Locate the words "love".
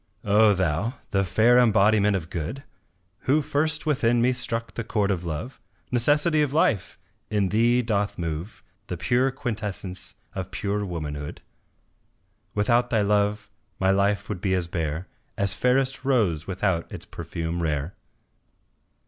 5.25-5.59, 13.03-13.51